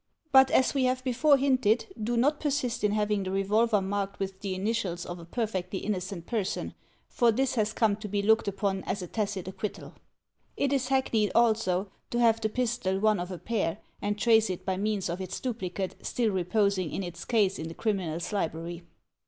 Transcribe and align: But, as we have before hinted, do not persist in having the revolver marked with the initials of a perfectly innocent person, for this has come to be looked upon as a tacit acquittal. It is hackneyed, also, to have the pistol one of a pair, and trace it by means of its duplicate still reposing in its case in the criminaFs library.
But, 0.31 0.49
as 0.49 0.73
we 0.73 0.85
have 0.85 1.03
before 1.03 1.37
hinted, 1.37 1.85
do 2.03 2.17
not 2.17 2.39
persist 2.39 2.83
in 2.83 2.91
having 2.93 3.21
the 3.21 3.29
revolver 3.29 3.81
marked 3.83 4.19
with 4.19 4.39
the 4.41 4.55
initials 4.55 5.05
of 5.05 5.19
a 5.19 5.25
perfectly 5.25 5.77
innocent 5.77 6.25
person, 6.25 6.73
for 7.07 7.31
this 7.31 7.53
has 7.53 7.71
come 7.71 7.95
to 7.97 8.07
be 8.07 8.23
looked 8.23 8.47
upon 8.47 8.83
as 8.85 9.03
a 9.03 9.07
tacit 9.07 9.47
acquittal. 9.47 9.93
It 10.57 10.73
is 10.73 10.87
hackneyed, 10.87 11.31
also, 11.35 11.91
to 12.09 12.19
have 12.19 12.41
the 12.41 12.49
pistol 12.49 12.97
one 12.99 13.19
of 13.19 13.29
a 13.31 13.37
pair, 13.37 13.77
and 14.01 14.17
trace 14.17 14.49
it 14.49 14.65
by 14.65 14.75
means 14.75 15.07
of 15.07 15.21
its 15.21 15.39
duplicate 15.39 15.93
still 16.03 16.31
reposing 16.31 16.91
in 16.91 17.03
its 17.03 17.23
case 17.23 17.59
in 17.59 17.67
the 17.67 17.75
criminaFs 17.75 18.31
library. 18.33 18.81